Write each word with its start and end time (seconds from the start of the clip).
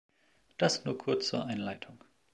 Das 0.57 0.83
nur 0.83 0.97
kurz 0.97 1.27
zur 1.27 1.45
Einleitung. 1.45 2.03